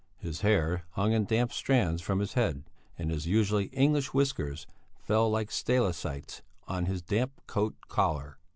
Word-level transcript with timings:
His 0.17 0.41
hair 0.41 0.85
hung 0.93 1.11
in 1.11 1.25
damp 1.25 1.53
strands 1.53 2.01
from 2.01 2.21
his 2.21 2.33
head, 2.33 2.63
and 2.97 3.11
his 3.11 3.27
usually 3.27 3.65
English 3.65 4.15
whiskers 4.15 4.65
fell 4.97 5.29
like 5.29 5.51
stalactites 5.51 6.41
on 6.67 6.87
his 6.87 7.03
damp 7.03 7.39
coat 7.45 7.75
collar. 7.87 8.39